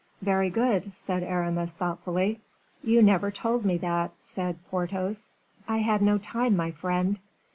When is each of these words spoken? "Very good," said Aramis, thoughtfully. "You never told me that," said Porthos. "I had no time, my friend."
"Very 0.23 0.49
good," 0.49 0.93
said 0.95 1.21
Aramis, 1.21 1.73
thoughtfully. 1.73 2.41
"You 2.83 3.03
never 3.03 3.29
told 3.29 3.63
me 3.65 3.77
that," 3.77 4.09
said 4.17 4.57
Porthos. 4.71 5.31
"I 5.67 5.77
had 5.77 6.01
no 6.01 6.17
time, 6.17 6.55
my 6.55 6.71
friend." 6.71 7.19